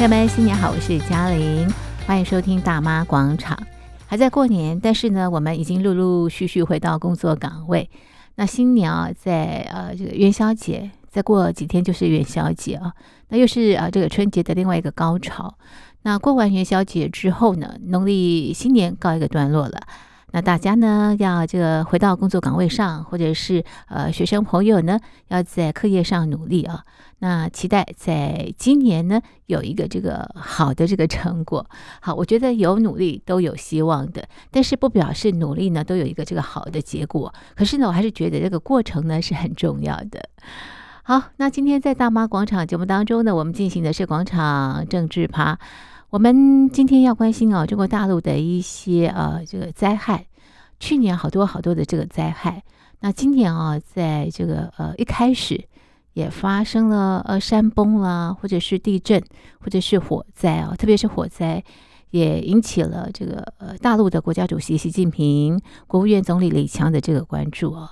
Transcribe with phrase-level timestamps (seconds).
[0.00, 1.68] 朋友们，新年好，我是嘉玲，
[2.06, 3.54] 欢迎收听大妈广场。
[4.06, 7.90] 还在过年，但是呢，我们已经陆陆续续回到工作岗位。
[8.36, 12.94] 那新年啊，在呃这个元宵节，再过几天就是元宵节啊，
[13.28, 15.54] 那又是啊这个春节的另外一个高潮。
[16.00, 19.82] 那过完元宵节之后呢，农历新年告一个段落了。
[20.32, 24.98] 那大家呢，要这个回到工作岗位上，或者是呃学生朋友呢，
[25.28, 26.86] 要在课业上努力啊。
[27.20, 31.64] 那期待在今年呢，有一个这个好的这个成果。
[32.00, 37.32] 好，我觉得有努力都有希望的，但是不表示努力呢都有一个这个好的结果。
[37.54, 40.28] 可是呢，我还是觉得这个过程呢是很重要的。
[41.02, 45.58] 好，那今天在大妈广场节目当中呢，我们进行的是广场政治趴。
[46.08, 50.26] 我们今天要关心啊，中国大陆的一些呃这个灾害，
[50.80, 52.64] 去年好多好多的这个灾害，
[53.00, 55.62] 那今年啊，在这个呃一开始
[56.12, 59.22] 也发生了呃山崩啦，或者是地震，
[59.60, 61.62] 或者是火灾啊，特别是火灾
[62.10, 67.90] 也引起了这个呃大陆的国家主席习近平、国务院总理李强的这个关注哦。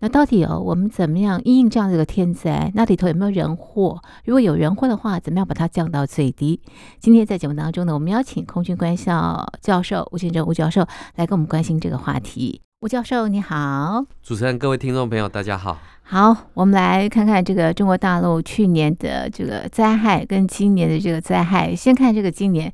[0.00, 2.72] 那到底哦，我们怎么样应应这样的一个天灾？
[2.74, 4.02] 那里头有没有人祸？
[4.24, 6.60] 如果有人祸的话，怎么样把它降到最低？
[6.98, 12.62] 今天在节目当中呢，我们邀请空军官校教授吴建忠吴教授来跟我们关心这个话题。
[12.82, 15.78] 吴教授你好，主持人各位听众朋友大家好。
[16.02, 21.72] 好，我们来看看这个中国大陆去年的这个灾害跟今年的这个灾害。
[21.76, 22.72] 先看这个今年。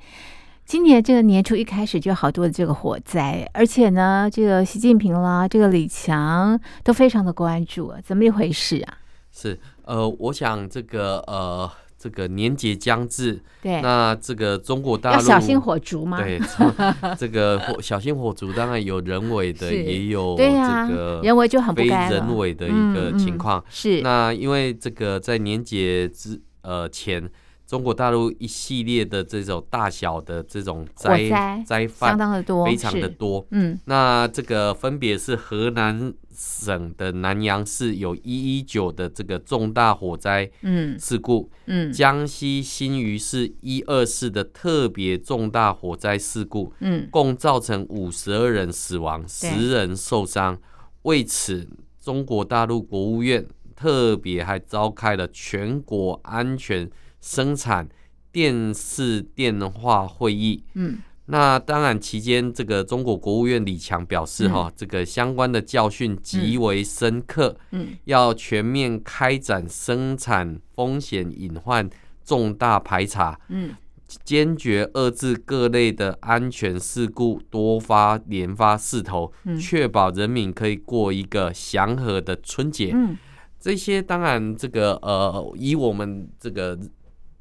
[0.64, 8.94] 今年这个年初一开始就好多的这个火灾，而且呢，这个习近平啦，这个李强都非常的关注，怎么一回事啊？
[9.30, 16.18] 是呃，我想这个呃，这个年节将至，对，那这个中国大陆要小心火烛吗？
[16.22, 16.40] 对，
[17.18, 20.44] 这个火小心火烛，当然有人为的，也有这
[20.94, 23.64] 个人为就很不非人为的一个情况。
[23.68, 27.28] 是那因为这个在年节之呃前。
[27.68, 31.28] 中国大陆一系列的这种大小的这种灾
[31.66, 33.46] 灾犯相当的多，非常的多。
[33.50, 38.20] 嗯，那这个分别是河南省的南阳市有一
[38.58, 50.56] 一九的这个重大火灾嗯事故，嗯，江西新余市一二四的特别重大火灾事故，嗯，共造成五十二人死亡，十人受伤。
[51.02, 51.68] 为此，
[52.00, 53.44] 中国大陆国务院
[53.74, 56.88] 特别还召开了全国安全。
[57.20, 57.88] 生产
[58.30, 60.98] 电视电话会议，嗯，
[61.30, 71.86] 那当然期间，这个中国国务院李强表示，哈，这个相关的教训极为深刻，嗯，要全面开展生产风险隐患
[72.24, 73.74] 重大排查，嗯，
[74.24, 79.30] 坚决遏制各类的安全事故多发连发势头，
[79.60, 83.18] 确保人民可以过一个祥和的春节，嗯，
[83.60, 86.78] 这些当然，这个呃，以我们这个。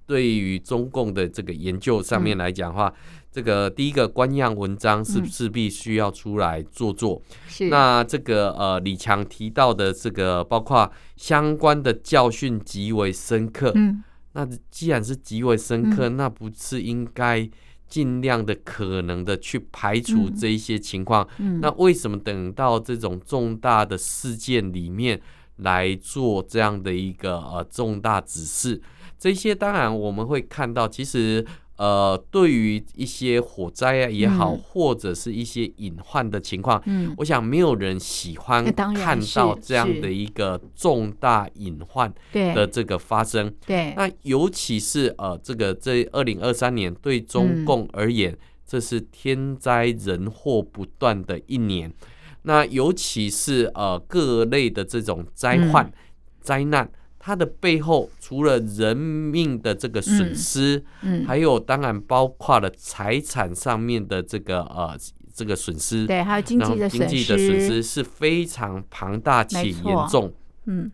[0.07, 7.21] 对于中共的这个研究上面来讲的话，嗯、这个第一个官样文章是不是必须要出来做做？
[7.49, 7.69] 是、嗯。
[7.69, 13.73] 那这个呃，李强提到的这个，包括相关的教训极为深刻。
[13.75, 14.01] 嗯。
[14.31, 17.49] 那既然是极为深刻，嗯、那不是应该
[17.89, 21.27] 尽量的可能的去排除这一些情况？
[21.39, 21.59] 嗯。
[21.59, 25.19] 那为什么等到这种重大的事件里面
[25.57, 28.81] 来做这样的一个呃重大指示？
[29.19, 31.45] 这些当然我们会看到，其实
[31.77, 43.53] 呃，对于一些火灾啊也好，嗯、或者是一些隐患的情况，嗯，我想没有人喜欢看到这样的一个重大隐患的这个发生。
[43.65, 51.93] 对，那尤其是呃，这个这二零二三年对中共而言，嗯、这是天灾人祸不断的一年。
[52.43, 55.93] 那尤其是呃各类的这种灾患、嗯、
[56.41, 56.89] 灾难。
[57.27, 64.97] 它的背后，除了人命的这个损失，嗯，嗯，还有当然包括了财产上面的这个呃
[65.35, 70.33] 这个损失，对，还有经济的经济的损失是非常庞大且严重，
[70.67, 70.89] 嗯，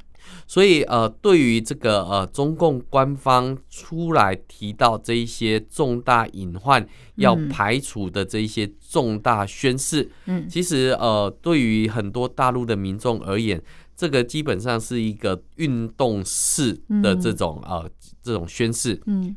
[0.47, 6.83] 所以呃，对于这个呃中共官方出来提到这一些重大隐患
[7.17, 13.61] 要排除的这一些重大宣示，嗯，其实呃，对于很多大陆的民众而言。
[13.95, 17.89] 这个基本上是一个运动式的这种呃
[18.21, 19.35] 这种宣誓，嗯，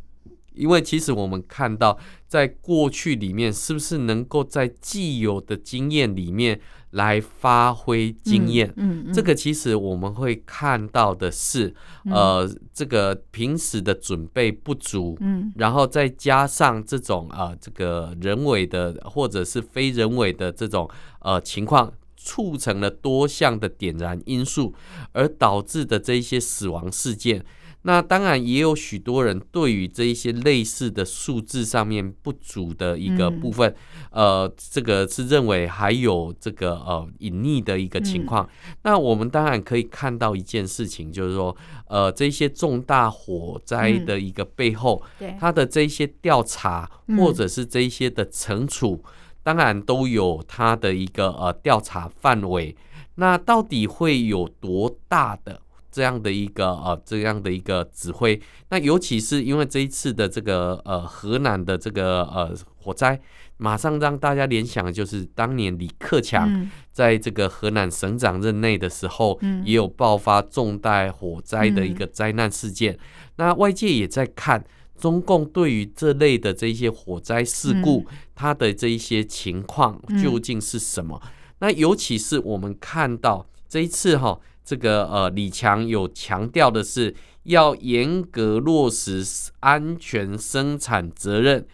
[0.54, 6.58] 因为其实我们看到在过去里面，是不是能够在既有的经验里面
[6.90, 11.74] 来发挥经验，嗯，这个其实我们会看到的是，
[12.10, 20.88] 呃，这个平时的准备不足，嗯，然后再加上这种呃这个人为的或者是非人为的这种
[21.20, 21.92] 呃情况。
[22.26, 24.74] 促成了多项的点燃因素，
[25.12, 27.44] 而导致的这一些死亡事件。
[27.82, 33.72] 那当然也有许多人对于这一些类似的数字上面不足的一个部分，
[34.10, 38.44] 嗯、呃，这个是认为还有这个呃隐匿的一个情况。
[38.44, 41.56] 嗯、那我们当然可以看到一件事情，就是说，
[41.86, 49.10] 呃，这些重大火灾的一个背后，嗯、它的这一些调查或者是这一些的惩处，嗯、
[49.46, 52.76] 当然都有它的一个呃调查范围。
[53.14, 55.60] 那到底会有多大的？
[55.88, 58.38] 这样的一个呃，这样的一个指挥，
[58.68, 63.18] 那尤其是因为这一次的这个呃河南的这个呃火灾，
[63.56, 72.98] 马上让大家联想的就是当年李克强在这个河南省长任内的时候，也有爆发重大火灾的一个灾难事件。
[73.36, 74.62] 那外界也在看
[74.98, 81.20] 中共对于这类的这些火灾事故，它的这一些情况究竟是什么？
[81.58, 84.40] 那尤其是我们看到这一次哈。
[84.68, 87.14] 这个呃，李强有强调的是，
[87.44, 89.24] 要严格落实
[89.60, 91.64] 安全生产责任，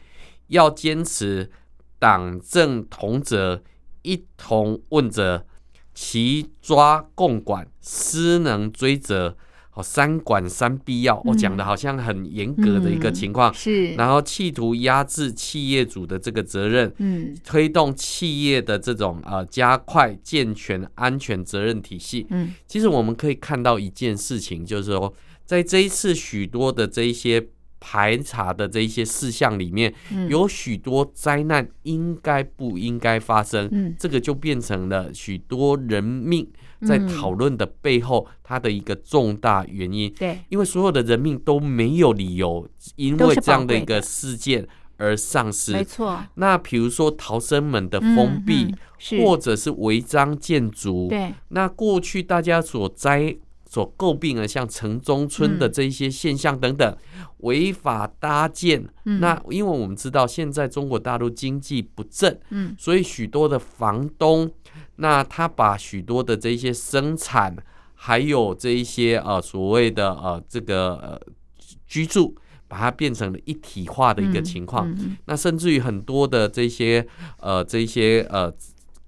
[0.48, 1.50] 要坚持
[1.98, 3.62] 党政同责、
[4.02, 5.46] 一同问责、
[5.94, 9.38] 齐抓共管、失能追责。
[9.74, 25.10] 哦，三管三必要，我讲的好像很严格的一个情况，是，然后企图压制企业主的这个责任，嗯，推动企业的这种呃加快健全安全责任体系，嗯，其实我们可以看到一件事情，就是说，
[25.46, 27.42] 在这一次许多的这一些
[27.80, 29.92] 排查的这一些事项里面，
[30.28, 36.46] 有许多灾难应该不应该发生，嗯，这个就变成了许多人命。
[36.86, 46.18] 在讨论的背后，它的一个重大原因，对，因为所有的人命都没有理由因为这样的一个事件而丧失，没错。
[46.34, 48.74] 那比如说逃生门的封闭，
[49.24, 51.32] 或者是违章建筑，对。
[51.48, 56.96] 那过去大家所灾所诟病的，像城中村的这一些现象等等，
[57.38, 64.50] 违法搭建，那因为我们知道现在中国大陆经济不振，嗯，所以许多的房东。
[65.02, 67.56] 那他把许多的这些生产，
[67.94, 71.20] 还有这一些呃所谓的呃这个呃
[71.88, 72.36] 居住，
[72.68, 74.88] 把它变成了一体化的一个情况。
[74.92, 77.04] 嗯嗯、那甚至于很多的这些
[77.38, 78.54] 呃这些呃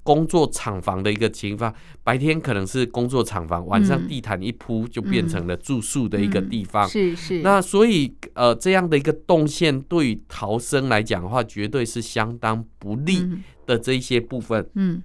[0.03, 6.89] 工作厂房的一个情况，白天可能是工作厂房，晚上地毯一铺就变成了住宿的一个地方。
[6.89, 7.41] 是是。
[7.43, 13.25] 那所以呃这样的一个动线，对于逃生来讲的话，绝对是相当不利
[13.65, 14.69] 的这一些部分。
[14.75, 15.01] 嗯。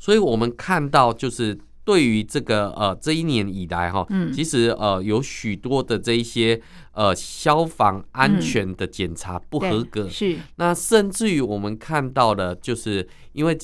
[0.00, 6.58] 嗯所以，我们看到，就是对于这个呃，这一年以来哈，其实呃，有许多的这一些
[6.92, 10.38] 呃消防安全的检查不合格，是。
[10.56, 13.58] 那甚至于我们看到了，就是因为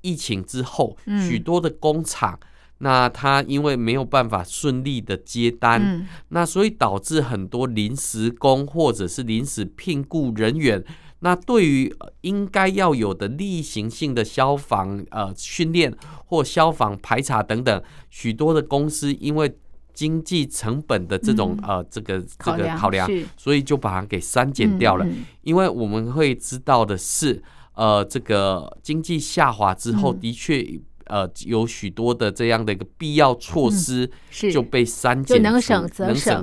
[0.00, 0.96] 疫情之后，
[1.28, 2.40] 许多的工厂，
[2.78, 10.82] 那它因为没有办法顺利的接单，那所以导致很多临时工或者是临时聘雇人员。
[11.20, 15.92] 那对于应该要有的例行性的消防呃训练
[16.26, 19.56] 或消防排查等等，许多的公司因为
[19.94, 25.06] 经济成本的这种呃这个这个考量，所以就把它给删减掉了。
[25.42, 27.42] 因为我们会知道的是，
[27.74, 30.62] 呃，这个经济下滑之后，的确
[31.06, 34.10] 呃有许多的这样的一个必要措施
[34.52, 35.88] 就被删减，能省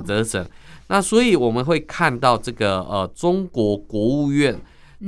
[0.04, 0.44] 则省。
[0.88, 4.54] 那所以我们会看到这个呃，中国国务院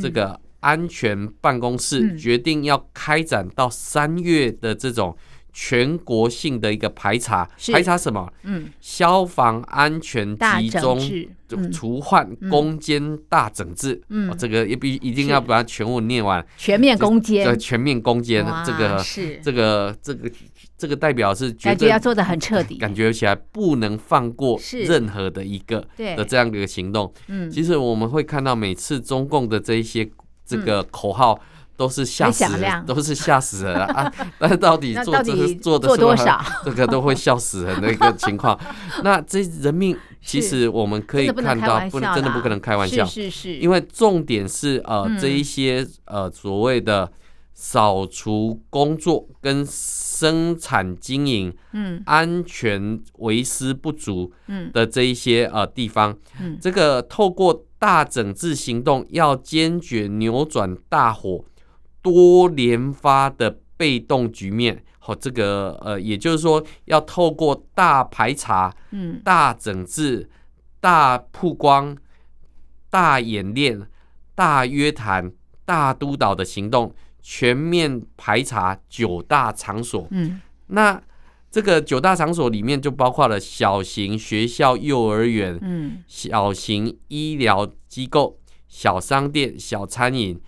[0.01, 5.17] 这个安全办公室决定要开展到三月的这种
[5.59, 8.31] 全国性的一个排查，排查什么？
[8.43, 11.01] 嗯，消防安全集中
[11.73, 13.99] 除患攻坚大整治。
[14.11, 16.47] 嗯，这个也必一定要把它全部念完。
[16.59, 18.45] 全面攻坚，对，全面攻坚。
[18.67, 19.41] 这个是。
[19.43, 20.31] 这个这个。
[20.79, 27.11] 这个代表是感觉要做的很彻底，感觉起来不能放过任何的一个的这样的一个行动。
[27.29, 30.07] 嗯，其实我们会看到每次中共的这一些
[30.45, 31.41] 这个口号
[31.77, 34.13] 都是吓死人，都是吓死人啊！
[34.39, 38.59] 但是到底做这个做的多少， 这个都会笑死人的一个情况。
[39.05, 47.11] 那这人命其实我们可以看到，不能真的不可能开玩笑，是是，因为重点是呃这一些呃所谓的
[47.55, 49.67] 扫除工作跟。
[50.17, 54.73] 生产经营，嗯，安全为师不足，嗯。
[54.73, 61.45] 的这一些呃地方，嗯，这个透过大整治行动，要坚决扭转大火
[62.07, 64.85] 多连发的被动局面。
[65.01, 70.31] 好，这个呃，也就是说，要透过大排查，嗯，大整治、
[70.79, 71.97] 大曝光、
[72.89, 73.89] 大演练、
[74.37, 75.33] 大约谈、
[75.65, 76.95] 大督导的行动。
[77.29, 81.03] 全面排查九大场所，嗯，那
[81.51, 90.41] 这个九大场所里面就包括了小型学校、幼儿园，嗯，小型医疗机构、小商店、小餐饮、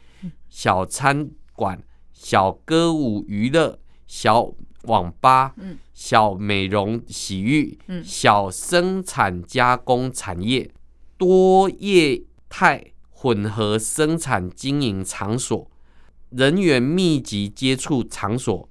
[0.48, 10.70] 小餐馆、小歌舞娱乐、小网吧，嗯，小美容洗浴，嗯，小生产加工产业，
[11.16, 15.68] 多业态混合生产经营场所，
[16.30, 18.68] 人员密集接触场所。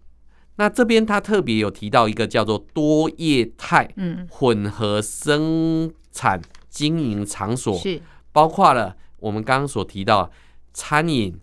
[0.56, 3.94] 那这边他特别有提到一个叫做多业态
[4.30, 8.02] 混合生产经营场所，是
[8.32, 10.32] 包括了我们刚刚所提到
[10.74, 11.38] 餐饮、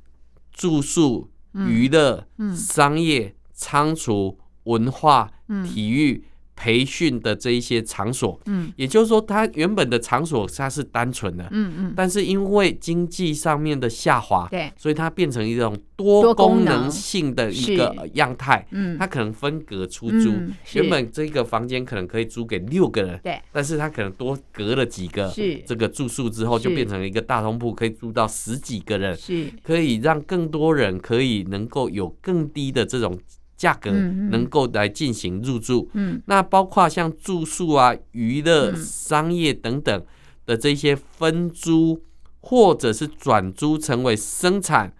[0.51, 5.31] 住宿、娱乐、商业、仓储、文化、
[5.65, 6.25] 体育。
[6.57, 20.33] 培训的这一些场所，嗯，也就是说，它原本的场所它是单纯的，嗯嗯，但是因为经济上面的下滑，对，所以它变成一种多功能性的一个样态，嗯，它可能分隔出租，
[20.75, 25.33] 原本这个房间可能可以租给六个人，对，但是它可能多隔了几个
[25.67, 33.19] 这个住宿之后，就变成了一个大通铺，可以租到十几个人，是，可以让更多人可以能够有更低的这种。
[33.57, 40.05] 价格能够来进行入住，嗯，那包括像住宿啊、娱乐、商业等等
[40.45, 42.03] 的这些分租，
[42.41, 44.93] 或者是转租成为生产、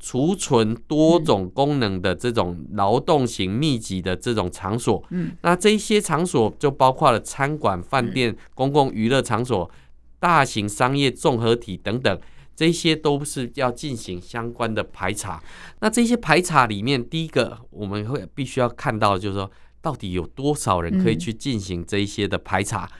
[0.00, 9.70] 储存多种功能的这种劳动型密集的这种场所，嗯，那这些场所就包括了餐馆、饭店、公共娱乐场所、
[10.18, 12.18] 大型商业综合体等等。
[12.62, 15.42] 这些都是要进行相关的排查。
[15.80, 19.50] 那这些排查里面，第一个我们会必须要看到，就是说
[19.80, 22.84] 到底有多少人可以去进行这一些的排查。
[22.84, 22.90] 嗯、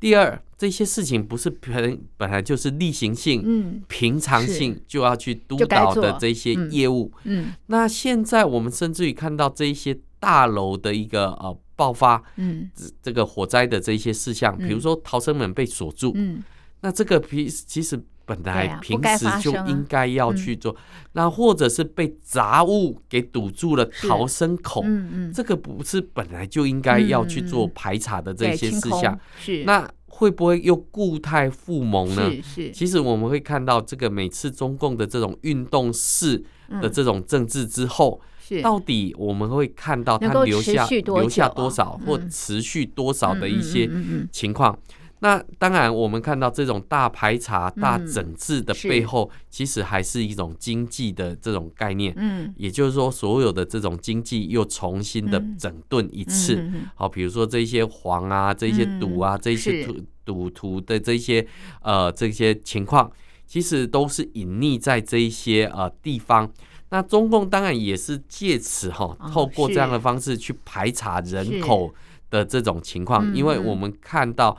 [0.00, 7.12] 第二，这些事情不是本本来就是例行性、嗯、平常性就要去督导的这些业务。
[7.22, 12.68] 嗯，嗯那现在我们甚至于看到这一些大楼的一个呃爆发，嗯，
[13.00, 16.42] 这个火灾的这一些事项，比如说逃生门被锁住，嗯，
[16.80, 18.04] 那这个其其实。
[18.26, 20.74] 本来平时就应该要去做，
[21.12, 24.84] 那或者是被杂物给堵住了逃生口，
[25.32, 29.18] 这个不是本来就应该要去做排查的这些事项。
[29.38, 32.30] 是，那会不会又固态复萌呢？
[32.42, 36.42] 是，其实我们会看到这个每次中共的这种运动式
[36.80, 38.20] 的这种政治之后，
[38.62, 43.90] 到底我们会看到它留下留下多少或持续多少的一些
[44.30, 44.78] 情况。
[45.20, 52.12] 那当然，我们看到这种大排查、大整治的背后，其实还是一种经济的这种概念。
[52.18, 56.70] 嗯，也就是说，所有的这种经济又重新的整顿一次。
[56.94, 61.46] 好，比如说这些黄啊，这些赌啊，这些赌赌徒的这些
[61.80, 63.10] 呃这些情况，
[63.46, 66.52] 其实都是隐匿在这一些呃地方。
[66.90, 71.94] 那中共当然也是借此哈，透过这样的方式去排查人口
[72.28, 74.54] 的这种情况，因为我们看到。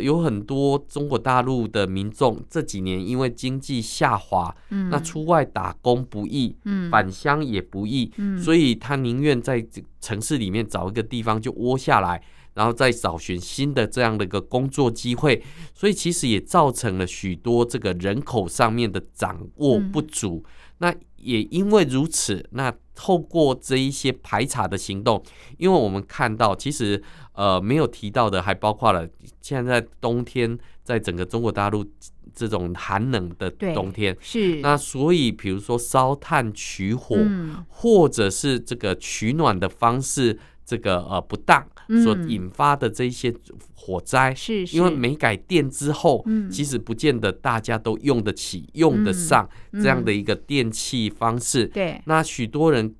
[0.00, 9.66] 有很多中国大陆的民众这几年因为经济下滑，嗯，那出外打工不易，嗯，返乡也不易，嗯，所以他宁愿在
[10.00, 12.22] 城市里面找一个地方就窝下来，
[12.54, 15.42] 然后再找寻新的这样的一个工作机会，
[15.74, 20.44] 所以其实也造成了许多这个人口上面的掌握不足。
[20.44, 25.22] 嗯，那也因为如此，那透过这一些排查的行动，
[25.58, 27.02] 因为我们看到其实。
[27.36, 29.04] 呃，没有提到的还包括了
[29.40, 31.84] 现在冬天，在整个中国大陆
[32.32, 41.64] 这种寒冷的冬天，是那所以比如说烧炭取火，嗯、或者是这个取暖的方式，这个呃不当
[42.04, 43.34] 所引发的这些
[43.74, 52.94] 火灾，是、嗯、因为煤改电之后，嗯、其实不见得大家都用得起、用得上这样的一个电器方式，对、那许多人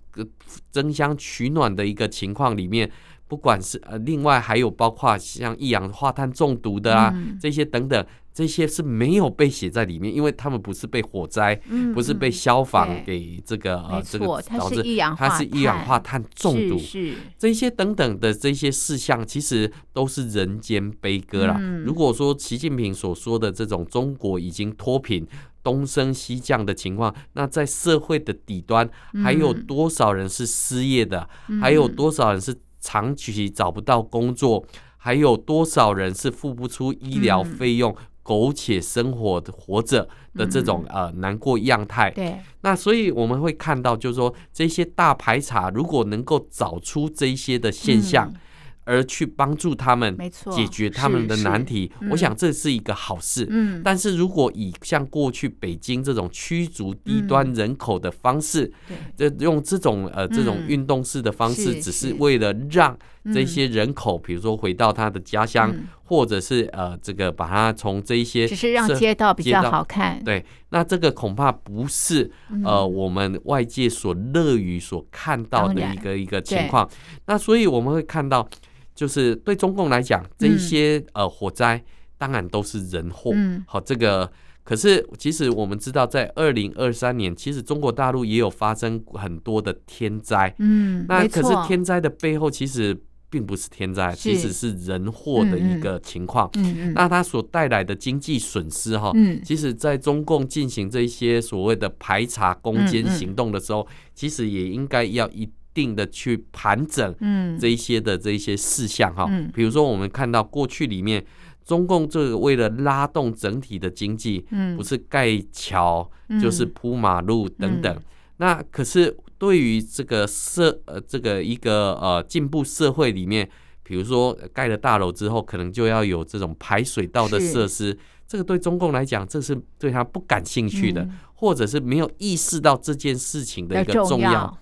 [0.70, 2.90] 争相取暖的一个情况里面。
[3.26, 14.82] 不管是呃，另外还有包括像一氧化碳中毒的啊，嗯、这些等等，这些是没有被写在里面，因为他们不是被火灾，嗯、不是被消防给这个呃这个导致，
[15.16, 21.56] 它是一氧化碳中毒，是这些等等的这些事项，其实都是人间悲歌啦。
[21.58, 25.24] 嗯、如果说习近平所说的这种中国已经脱贫、
[25.62, 28.90] 东升西降的情况，那在社会的底端
[29.22, 31.28] 还有多少人是失业的？
[31.48, 32.54] 嗯、还有多少人是？
[32.86, 34.62] 长期找不到工作，
[34.98, 42.10] 还有多少人是付不出医疗费用、嗯、苟且生活的活着的这种呃难过样态？
[42.10, 48.28] 对，那所以我们会看到，就是说这些大排查如果能够找出这一些的现象。
[48.34, 48.40] 嗯。
[48.86, 50.14] 而去帮助他们，
[50.54, 53.46] 解决他们的难题，我想这是一个好事。
[53.48, 58.70] 嗯，但是如果以像过去北京这种驱逐低端人口的方式，
[59.16, 62.12] 对，用这种呃这种运动式的方式，只是。
[62.18, 62.94] 为了让
[63.32, 72.30] 这些人口，比如说回到他的家乡，或者是呃这个把他从这一些只是让街道比较好看，对，那这个恐怕不是
[72.64, 76.88] 呃我们外界所乐于所看到的一个一个情况。
[77.26, 78.46] 那所以我们会看到，
[78.94, 81.82] 就是对中共来讲，这一些呃火灾
[82.18, 83.32] 当然都是人祸，
[83.66, 84.30] 好这个。
[84.66, 90.54] 可是，其实我们知道，在二零二三年，其实中国大陆也有发生很多的天灾。
[90.58, 92.98] 嗯，那可是天灾的背后，其实
[93.34, 96.48] 并不是天灾，其实是人祸的一个情况。
[96.54, 96.94] 嗯嗯。
[96.94, 111.24] 那它所带来的经济损失，哈，嗯，其实在中共进行这些所谓的排查攻坚行动的时候，其实也应该要一定的去盘整，嗯，这一些的这一些事项，哈，比如说我们看到过去里面。
[111.64, 116.06] 中共这个为了拉动整体的经济，嗯，不是盖桥
[116.38, 117.98] 就是铺马路等等。
[118.38, 123.48] 那可是对于这个社呃这个一个呃进步社会里面，
[123.82, 127.96] 比如说盖了大楼之后，可能就要有这种排水道的设施。
[128.26, 134.58] 这个对中共来讲，这是对他不感兴趣的，或者是没有意识到这件事情的一个重要。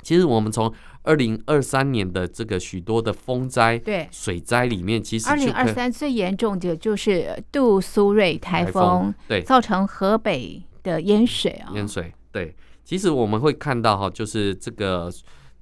[0.00, 12.14] 其实我们从二零二三年的这个许多的风灾、对水灾里面，其实二零二三最严重的就是杜苏芮台风，对，造成河北的淹水啊，淹水。
[12.30, 12.54] 对，
[12.84, 15.10] 其实我们会看到哈，就是这个。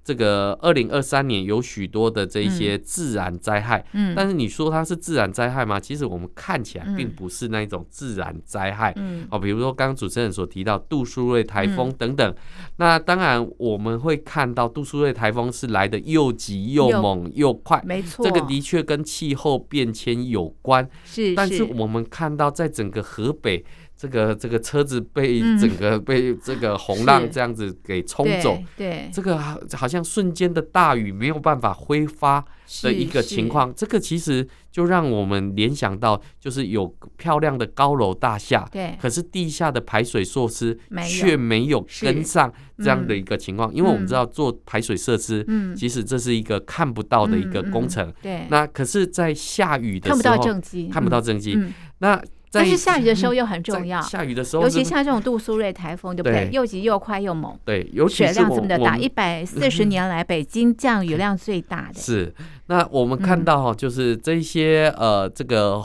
[0.05, 5.79] 这个二零二三年有许多的这一些自然灾害，嗯，但是你说它是自然灾害吗？
[5.79, 12.35] 其实我们看起来并不是那一种自然灾害，嗯，哦，比如说刚刚主持人所提到杜苏芮台风等等，
[12.79, 23.64] 那当然我们会看到杜苏芮台风是来的又急又猛又快，没错，这个的确跟气候变迁有关，是，但是我们看到在整个河北。
[24.02, 32.44] 这个这个车子被整个被这个 洪浪这样子给冲走，嗯、对，这个好像瞬间的大雨没有办法挥发
[32.82, 40.76] 的一个情况，这个其实就让我们联想到，就是有漂亮的高楼大厦，对，可是地下的排水设施
[41.08, 52.21] 却没有跟上这样的一个情况，因为我们知道做排水设施，嗯，其实这是一个看不到的一个工程，对，那可是，在下雨的时候看不到正机，看不到正绩，嗯、那。
[52.52, 56.50] 但是下雨的时候又很重要，下雨的时候，尤其像这种杜苏芮台风，对不对？
[56.52, 61.99] 又急又快又猛，对，尤其雪量这么的大，一百四十 年来北京降雨量最大的。
[61.99, 62.34] 是，
[62.67, 65.82] 那我们看到哈，就是这些呃，这个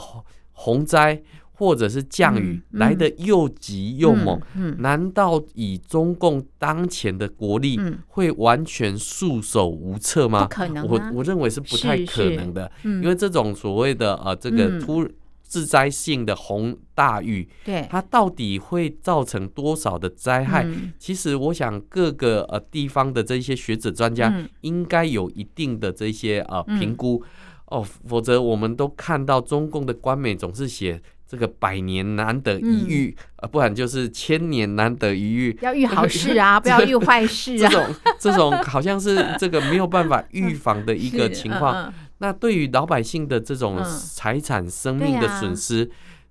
[0.52, 10.42] 洪灾或者是降雨来的又急又猛，嗯难道以中共当前的国力会完全束手无策吗？
[10.42, 15.08] 不可能，我我认为是不太可能的，因为这种所谓的呃，这个突。
[15.48, 20.62] 自灾性的洪大雨，对，它到底会造成多少的灾害？
[20.64, 24.30] 嗯、其实，我想各个呃地方的这些学者专家
[24.60, 27.24] 应该有一定的这些呃评估、
[27.70, 41.90] 嗯、哦，否则我们都看到中共的官媒总是写这个百年难得一遇，呃、嗯，不然就是千年难得一遇，要遇好事啊， 不要遇坏事啊，这种这种好像是这个没有办法预防的一个 情况。
[42.18, 45.84] 那对于老百姓的这种财产、生命的损失，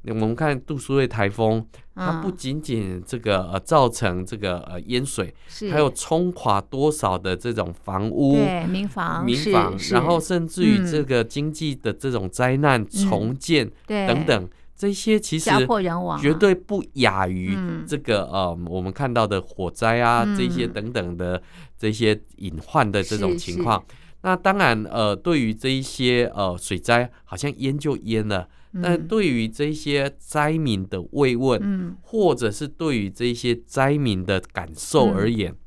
[0.03, 15.49] 嗯啊、我们看杜苏芮台风，它不仅仅这个呃造成这个呃淹水，是还有冲垮多少的这种房屋、民房、民房，然后甚至于这个经济的这种灾难重建等等，嗯、这些其实
[16.21, 21.41] 绝对不亚于这个呃我们看到的火灾啊这些等等的
[21.77, 23.83] 这些隐患的这种情况。
[24.27, 28.49] 那当然，呃，对于这一些呃水灾，好像淹就淹了。
[28.73, 35.57] 嗯、但对于这些灾民的慰问，嗯、或者是对于这些灾民的感受而言，嗯、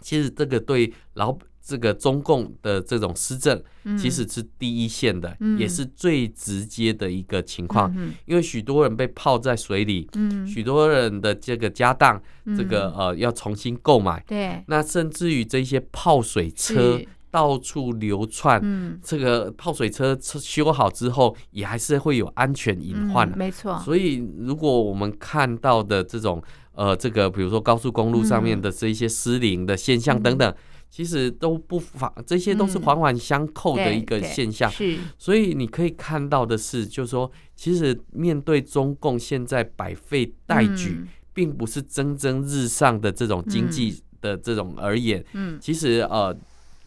[0.00, 3.60] 其实这个对老这个中共的这种施政，
[3.98, 7.92] 其实是第一线的，嗯、也是最直接的一个情况。
[7.96, 12.22] 嗯、因为许多人被泡在水里，嗯、许多人的这个家当，
[12.56, 14.22] 这个呃要重新购买。
[14.28, 17.00] 对，那甚至于这些泡水车。
[17.30, 23.78] 到处流窜，嗯，这个泡水车修好之后，也还是会有安全隐患，没错。
[23.80, 30.54] 所以，如果我们看到的这种，呃，这个比如说高速公路上面的这一些失灵的现象等等，
[30.88, 34.70] 其实都不妨，这些都是环环相扣的一个现象。
[34.70, 46.34] 是，所以你可以看到的是，就是说，其实面对中共现在百废待举，并不是蒸蒸日上的这种经济的这种而言，嗯，其实呃。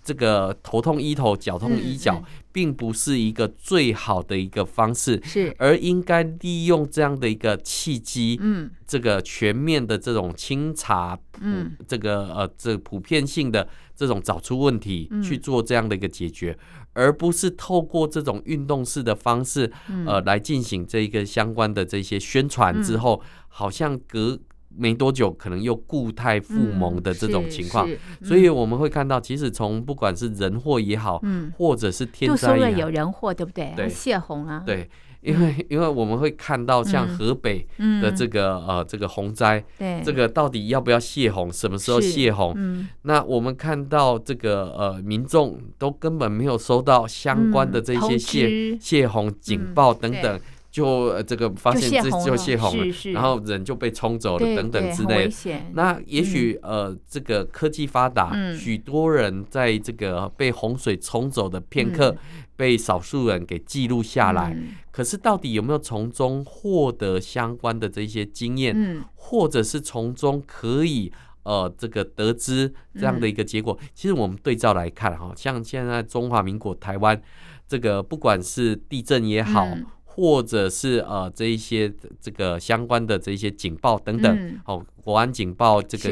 [0.03, 5.55] 这个头痛医头，脚痛医脚，并不是一个最好的一个方式，是。
[5.59, 16.57] 而应该利用这样的一个契机，嗯，这个全面的这种清查，嗯，这个呃，这普遍性的这种找出问题去做这样的一个解决，
[16.93, 19.71] 而不是透过这种运动式的方式，
[20.07, 24.39] 呃，来进行这一个相关的这些宣传之后，好像隔
[24.75, 27.87] 没多久可能又固态复萌的这种情况。
[28.23, 31.21] 所以我们会看到，其实从不管是人祸也好，
[31.57, 33.73] 或者是天灾也好，有人祸，对不对？
[33.75, 34.89] 对，泄洪啊，对。
[35.21, 37.63] 因为因为我们会看到像河北
[38.01, 39.63] 的这个呃这个洪灾，
[40.03, 42.57] 这个到底要不要泄洪，什么时候泄洪？
[43.03, 50.39] 那我们看到这个呃民众都根本没有收到相关的这些泄泄洪警报等等，
[50.71, 55.61] 就这个发现这就泄洪了，然后人就被冲走了等等之类的。
[55.73, 62.15] 那也许呃这个科技发达，许多人在这个被洪水冲走的片刻。
[62.57, 64.55] 被少数人给记录下来，
[64.91, 73.75] 可是到底有没有从中获得相关的这些经验，或者是从中可以呃这个得知这样的一个结果？
[73.95, 77.19] 其实我们对照来看，哈，像现在中华民国台湾
[77.67, 79.67] 这个不管是地震也好，
[80.15, 86.11] 或者是呃这一些这个相关的这些警报等等，哦，国安警报这个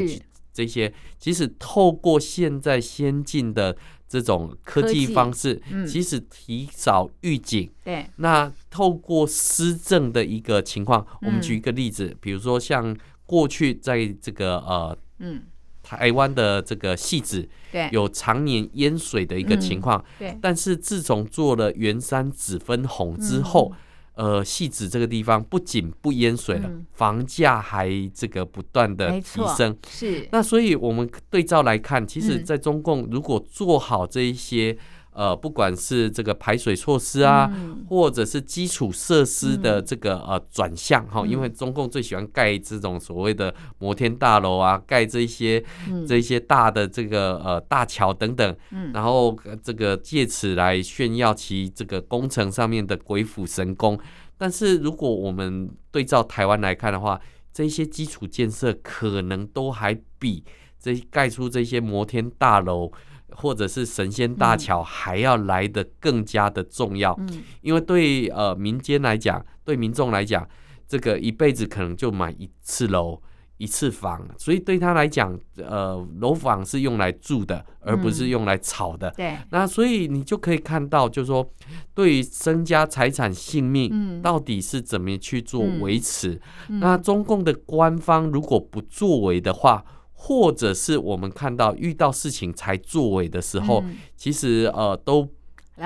[0.52, 3.76] 这些，即使透过现在先进的。
[4.10, 7.70] 这种科技方式，即使提早预警。
[7.84, 12.92] 对，那透过施政的一个情况，我们举一个例子，比如说像
[13.24, 15.44] 过去在这个呃，嗯，
[15.84, 20.04] 台湾的这个戏子，对，有常年淹水的一个情况。
[20.18, 23.72] 对，但是自从做了圆山子分红之后。
[24.14, 29.76] 呃，戏子这个地方不仅不淹水了，嗯、房价还这个不断的提升。
[29.88, 34.76] 是，那所以我们对照来看，其实在中共如果做好这一些。
[35.12, 45.62] 呃，不管是这个排水措施啊，嗯、或者是基础设施的这个呃转向哈，因为中共最喜欢盖这种所谓的摩天大楼啊，盖这些
[46.06, 48.56] 这一些大的这个呃大桥等等，
[48.94, 53.98] 然后这个借此来炫耀其这个工程上面的鬼斧神工。
[54.38, 57.20] 但是如果我们对照台湾来看的话，
[57.52, 60.44] 这些基础建设可能都还比
[60.78, 62.92] 这盖出这些摩天大楼。
[63.36, 67.18] 或者是神仙大桥还要来的更加的重要，
[67.60, 70.48] 因为对呃民间来讲，对民众来讲，
[70.86, 73.20] 这个一辈子可能就买一次楼
[73.58, 79.10] 一次房，所以对他来讲，呃楼房是用来住的，而不是用来炒的。
[79.16, 81.48] 对，那所以你就可以看到，就是说
[81.94, 86.40] 对于身家财产性命，到底是怎么去做维持？
[86.68, 89.84] 那中共的官方如果不作为的话。
[90.22, 95.26] 或者是我们看到遇到事情才作为的时候，嗯、其实呃都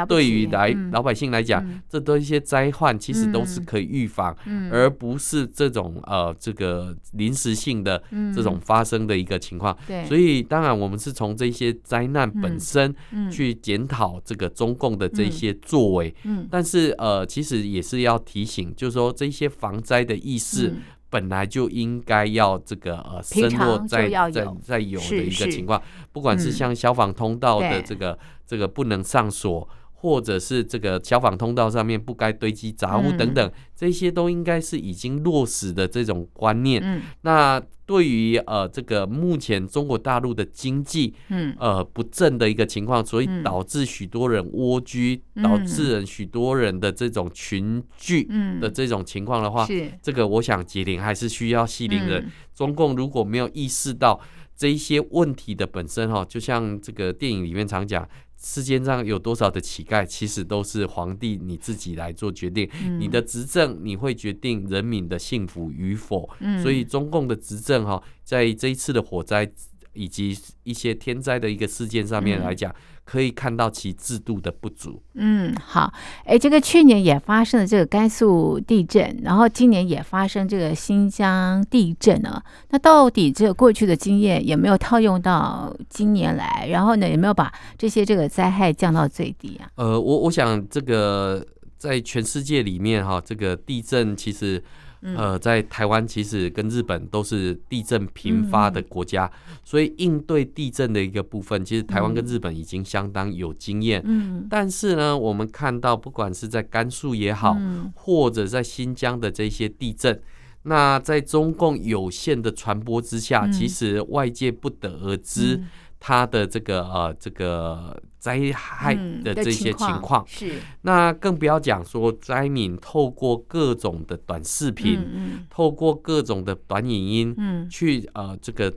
[0.08, 8.02] 对于来、嗯、老百姓来讲，嗯、这都一些灾患，其实都是可以预防，嗯、而不是这种呃这个临时性的
[8.34, 9.78] 这种发生的一个情况。
[9.86, 12.92] 嗯，所以当然我们是从这些灾难本身
[13.30, 16.12] 去检讨这个中共的这些作为，
[16.50, 20.74] 但是呃其实也是要提醒，就是说这些防灾的意识。
[21.14, 25.80] 嗯本来就应该要这个呃，深入在在在有的一个情况，
[26.12, 29.68] 不管是像消防通道的这个这个不能上锁。
[30.04, 37.00] 或者是这个消防通道上面不该堆积杂物等等，这些都应该是已经落实的这种观念。
[37.22, 41.56] 那对于呃这个目前中国大陆的经济嗯。
[41.58, 48.28] 呃不振的一个情况，所以导致许多人蜗居，导致许多人的这种群聚
[48.60, 49.66] 的这种情况的话，
[50.02, 52.30] 这个我想解铃还是需要系铃人。
[52.54, 54.20] 中共如果没有意识到
[54.56, 58.06] 这一些问题的本身哈，就像这个电影里面常讲。
[58.44, 62.68] 世界上有多少的乞丐，其实都是皇帝你自己来做决定。
[63.00, 66.28] 你的执政，你会决定人民的幸福与否。
[66.62, 69.50] 所以中共的执政哈，在这一次的火灾
[69.94, 72.74] 以及一些天灾的一个事件上面来讲。
[73.06, 75.02] 可以看到其制度的不足。
[75.12, 75.92] 嗯，好，
[76.24, 82.42] 哎，这个去年也发生了这个甘肃地震，然后今年也发生这个新疆地震呢。
[82.70, 86.66] 那到底这个过去的经验有没有套用到今年来？
[86.70, 89.68] 然后呢，有没有把这些这个灾害降到最低啊？
[89.74, 94.64] 呃，我我想这个在全世界里面哈，这个地震其实。
[95.04, 104.02] 呃，在台湾其实跟日本都是地震频发的国家，嗯、所以应对地震的一个部分，其实台湾跟日本已经相当有经验。
[104.04, 110.20] 嗯，但是呢，我们看到不管是在甘肃也好，嗯、或者在新疆的这些地震，
[110.62, 115.56] 那在中共有限的传播之下，嗯、其实外界不得而知。
[115.56, 115.66] 嗯
[116.06, 120.52] 它的这个呃这个灾害的这些情况，嗯、是。
[120.82, 125.00] 那更不要讲说灾民透过各种的短视频，
[125.48, 128.70] 透过各种的短影音，嗯、去呃这个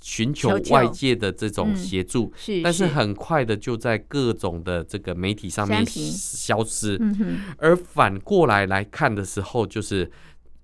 [0.00, 6.96] 寻求外界的这种协助，嗯、是，但是很快的就在各种的这个媒体上面消失。
[6.98, 10.10] 嗯、而反过来来看的时候，就是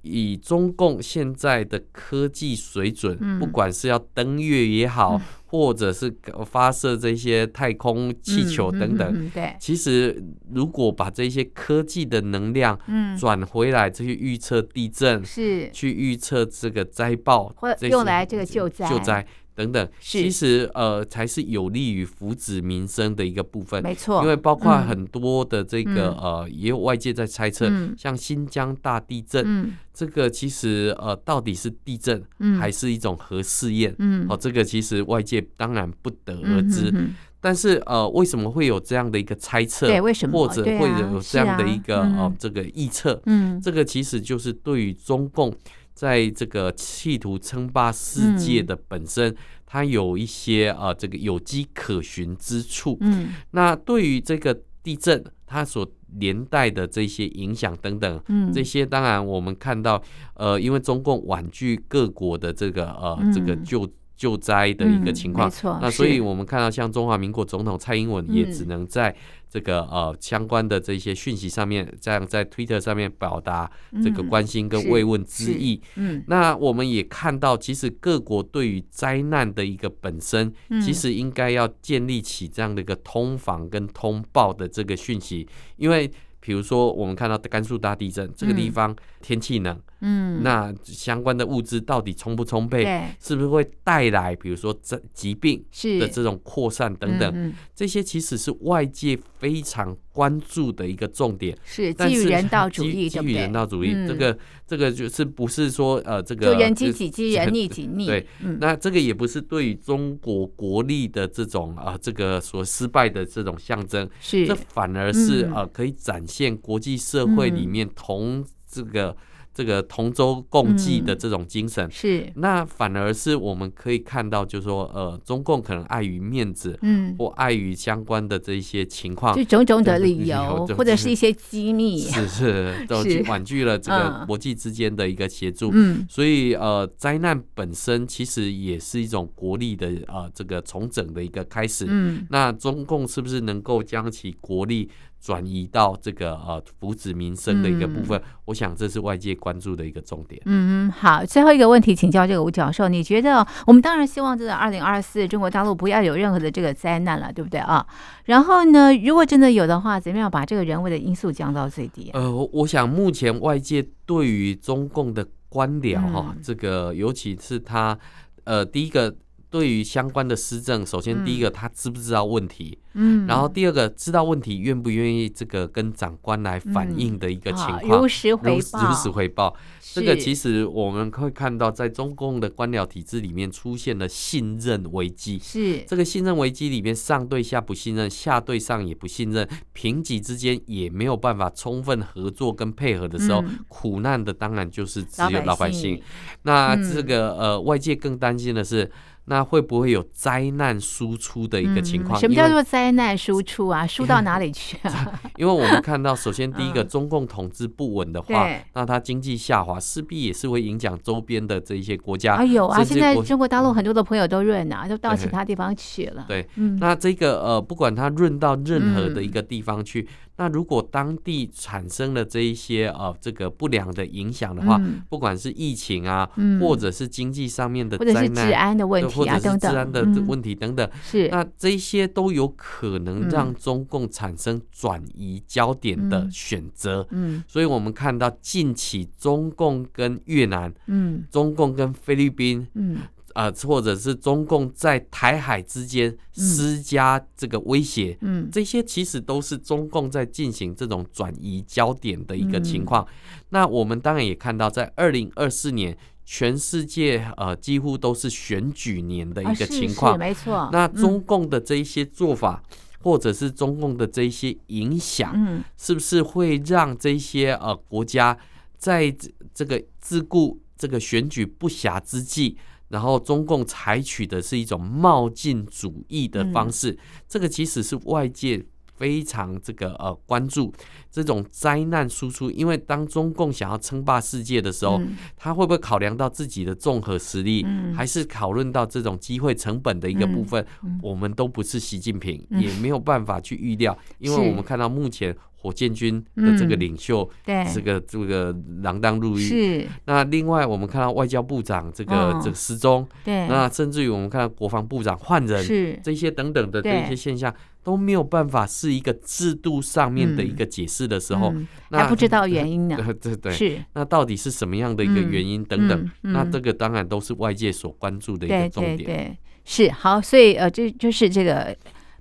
[0.01, 5.21] 以中共现在的科技水准，嗯、不管是要登月也好。
[5.51, 6.15] 嗯或者是
[6.47, 12.79] 发射这些太空气球等等，嗯嗯嗯、对，其实如果把这些科技的能量
[13.19, 15.69] 转回来，去预测地震，是。
[15.73, 18.89] 去预测这个灾报，或用来这个救灾。
[18.89, 19.27] 救灾。
[19.53, 23.83] 等等，其实呃才是有利于福祉民生的一个部分。
[23.83, 32.23] 没错，因为包括很多的这个、嗯、呃，也有外界在猜测，嗯、像新疆大地震，嗯、这个其实呃到底是地震
[32.59, 33.95] 还是一种核试验？
[33.99, 36.91] 嗯，哦，这个其实外界当然不得而知。
[36.91, 39.87] 嗯、哼哼但是呃，为什么会有这样的一个猜测？
[39.87, 40.39] 对，为什么？
[40.39, 43.21] 或者会有这样的一个、啊、呃这个预测？
[43.27, 45.55] 嗯，这个其实就是对于中共。
[45.93, 52.97] 在这个企图称霸世界的本身，嗯、它有一些啊，这个有机可循之处。
[53.01, 55.87] 嗯，那对于这个地震，它所
[56.19, 60.03] 连带的这些影响等等，嗯，这些当然我们看到，
[60.35, 63.87] 呃，因为中共婉拒各国的这个呃，嗯、这个救
[64.21, 69.17] 救灾的一个情况，嗯、没错，那所以我们看到像中华民国总统蔡英文也只能在。
[69.53, 73.69] 这个呃相关的这些讯息上面，这样在 Twitter 上面表达
[74.01, 75.83] 这个关心跟慰问之意。
[75.97, 86.09] 嗯，嗯，那我们也看到，其实各国对于灾难的一个本身，其实应该要建立起这样的一个通防跟通报的这个讯息，因为。
[86.41, 92.83] 比如说，我们看到甘肃大地震这个地方天气冷，嗯，那相关的物资到底充不充沛？
[92.83, 95.63] 对，是不是会带来比如说这疾病
[95.99, 97.55] 的这种扩散等等？
[97.75, 101.59] 这些其实是外界非常关注的一个重点。
[101.65, 108.07] 是基于人道主义， 基于人道主义，这个这个就是不是说呃这个人积己饥，人逆己逆。
[108.07, 108.25] 对，
[108.61, 114.09] 那这个也不是对于中国国力的这种啊这个所失败的这种象征。
[114.21, 116.21] 是，这反而是呃可以展。
[116.27, 119.17] 现国际社会里面同这个
[119.53, 121.91] 这个同舟共济的这种精神。
[121.91, 144.89] 是，那反而是我们可以看到，就是说呃，中共可能碍于面子，嗯，或碍于相关的这一些情况，就种种的理由，或者是一些机密，是是都婉拒了这个国际之间的一个协助，嗯，所以呃，灾难本身其实也是一种国力的呃这个重整的一个开始，嗯，那中共是不是能够将其国力
[145.21, 150.41] 转移到这个呃福祉民生的一个部分，嗯、我想这是外界关注的一个重点。
[150.47, 157.87] 嗯嗯，好，最后一个问题，请教这个吴教授，你觉得我们当然希望这个二零二四中国大陆不要有任何的这个灾难了，对不对啊？
[158.25, 162.11] 然后呢，如果真的有的话，怎么样把这个人为的因素降到最低？
[162.15, 167.99] 呃，我想目前外界对于中共的官僚哈，嗯、这个尤其是他
[168.45, 169.15] 呃第一个。
[169.51, 179.57] 对于相关的施政，首先第一个他知不知道问题，嗯，然后第二个知道问题愿不愿意这个跟长官来反映的一个情况，如实回报，如实回报。
[179.93, 196.01] 这个其实我们会看到，在中共的官僚体制里面出现了信任危机，是这个信任危机里面上对下不信任，下对上也不信任，平级之间也没有办法充分合作跟配合的时候，苦难的当然就是只有老百姓。
[196.43, 198.89] 那这个呃，外界更担心的是。
[199.27, 202.19] 那会不会有灾难输出的一个情况？
[202.19, 203.87] 什么叫做灾难输出啊？
[203.89, 205.21] 输到哪里去啊？
[205.37, 212.35] 因为我们看到，首先第一个，中共统治不稳的话，那它经济下滑，势必也是会影响周边的这一些国家。
[212.35, 216.25] 啊有啊，现在中国大陆很多的朋友都润啊，都到其他地方去了。
[216.27, 216.49] 对，
[216.81, 220.09] 那这个呃，不管它润到任何的一个地方去。
[220.41, 231.29] 那如果当地产生了这一些呃这个不良的影响的话，嗯、不管是疫情啊，嗯、或者是经济上面的灾难，或者是治安的问题啊，或者是治安的问题等等，嗯、是。
[231.29, 237.07] 那这些都有可能让中共产生转移焦点的选择。
[237.11, 242.97] 嗯，所以我们看到近期中共跟越南，嗯，中共跟菲律宾，嗯。
[243.35, 253.05] 呃，或者是中共在台海之间施加这个威胁，嗯，这些其实都是中共在进行这种转移焦点的一个情况。
[253.05, 260.69] 嗯、那我们当然也看到，在二零二四年，全世界呃几乎都是选举年的一个情况，啊、没错。
[260.73, 268.37] 那中共的这一些做法，嗯、或者是中共的这一些影响，嗯，是不是会让这些呃国家
[268.77, 269.15] 在
[269.55, 272.57] 这个自顾这个选举不暇之际？
[272.91, 278.63] 然后中共采取的是一种冒进主义的方式，嗯、这个其实是外界
[278.97, 280.71] 非常这个呃关注
[281.11, 290.67] 这种灾难输出，因为当中共想要称霸世界的时候，嗯、他会不会考量到自己的综合实力，嗯、还是讨论到这种机会成本的一个部分？
[291.01, 295.35] 我们都不是习近平，嗯、也没有办法去预料，因为我们看到目前。
[295.63, 299.43] 火箭军的这个领袖，嗯、对这个这个锒铛入狱。
[299.43, 299.87] 是。
[300.07, 303.07] 那另外，我们看到外交部长这个、哦、这个失踪。
[303.23, 303.47] 对。
[303.47, 312.97] 那甚至于我们看到国防部长换人，是这些等等的这些现象都没有办法是一个制度上面的一个解释的时候，嗯、那还不知道原因呢。
[313.05, 313.53] 对对对。
[313.53, 313.79] 是。
[313.93, 316.11] 那到底是什么样的一个原因等等？
[316.23, 318.97] 那这个当然都是外界所关注的一个重点。
[318.97, 321.77] 对，对，对，是好，所以呃，这就是这个。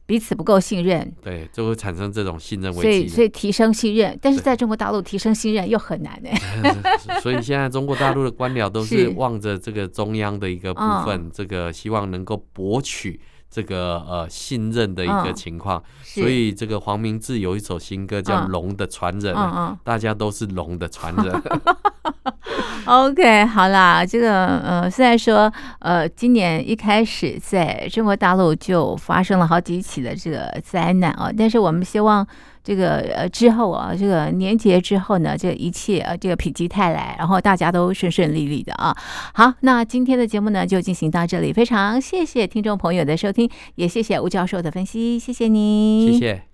[0.09, 2.81] 彼此不够信任，对，就会产生这种信任危机。
[2.81, 6.31] 所以，所以提升信任，但是在中国大陆提升信任又很难呢。
[7.21, 13.19] 所以现在中国大陆的官僚都是望着这个中央的一个部分，是这个希望能够博取。
[13.49, 19.35] 这个呃信任的一个情况，哦、所以这个黄明志有一首新歌叫《龙的传人》，
[19.83, 21.41] 大家都是龙的传人。
[22.85, 32.25] OK，好啦，这个呃虽然说呃今年一开始在中国大陆就发生了好几起的这个灾难啊，但是我们希望。
[32.69, 38.95] 这个呃之后啊，这个年节之后呢，这一切啊，这个否极泰来，然后大家都顺顺利利的啊。
[39.33, 46.48] 好，那今天的节目呢就进行到这里，非常谢谢听众朋友的收听，也谢谢吴教授的分析，谢谢您，谢谢。